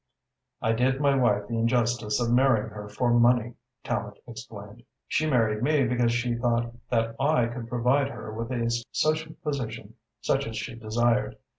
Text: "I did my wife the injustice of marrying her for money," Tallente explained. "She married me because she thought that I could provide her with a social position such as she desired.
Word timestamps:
"I 0.63 0.71
did 0.71 0.99
my 0.99 1.15
wife 1.15 1.47
the 1.47 1.59
injustice 1.59 2.19
of 2.19 2.31
marrying 2.31 2.69
her 2.69 2.89
for 2.89 3.13
money," 3.13 3.53
Tallente 3.85 4.17
explained. 4.27 4.81
"She 5.07 5.29
married 5.29 5.61
me 5.61 5.83
because 5.85 6.11
she 6.11 6.33
thought 6.33 6.73
that 6.89 7.15
I 7.21 7.45
could 7.45 7.69
provide 7.69 8.09
her 8.09 8.33
with 8.33 8.51
a 8.51 8.67
social 8.91 9.35
position 9.43 9.93
such 10.19 10.47
as 10.47 10.57
she 10.57 10.73
desired. 10.73 11.37